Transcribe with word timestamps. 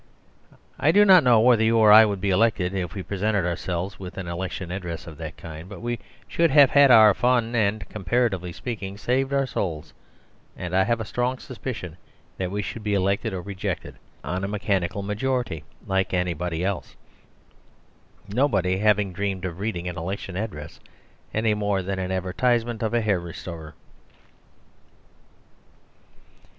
I 0.79 0.91
do 0.91 1.05
not 1.05 1.23
know 1.23 1.39
whether 1.39 1.63
you 1.63 1.77
or 1.77 1.91
I 1.91 2.05
would 2.05 2.19
be 2.19 2.31
elected 2.31 2.73
if 2.73 2.95
we 2.95 3.03
presented 3.03 3.45
ourselves 3.45 3.99
with 3.99 4.17
an 4.17 4.27
election 4.27 4.71
address 4.71 5.05
of 5.05 5.15
that 5.19 5.37
kind; 5.37 5.69
but 5.69 5.79
we 5.79 5.99
should 6.27 6.49
have 6.49 6.71
had 6.71 6.89
our 6.89 7.13
fun 7.13 7.53
and 7.53 7.87
(comparatively 7.87 8.51
speaking) 8.51 8.97
saved 8.97 9.31
our 9.31 9.45
souls; 9.45 9.93
and 10.57 10.75
I 10.75 10.85
have 10.85 10.99
a 10.99 11.05
strong 11.05 11.37
suspicion 11.37 11.97
that 12.39 12.49
we 12.49 12.63
should 12.63 12.83
be 12.83 12.95
elected 12.95 13.31
or 13.31 13.41
rejected 13.43 13.93
on 14.23 14.43
a 14.43 14.47
mechanical 14.47 15.03
majority 15.03 15.63
like 15.85 16.15
anybody 16.15 16.65
else; 16.65 16.95
nobody 18.27 18.77
having 18.77 19.13
dreamed 19.13 19.45
of 19.45 19.59
reading 19.59 19.87
an 19.87 19.99
election 19.99 20.35
address 20.35 20.79
any 21.31 21.53
more 21.53 21.83
than 21.83 21.99
an 21.99 22.11
advertisement 22.11 22.81
of 22.81 22.95
a 22.95 23.01
hair 23.01 23.19
restorer. 23.19 23.75